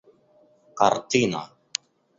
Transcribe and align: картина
картина 0.79 1.41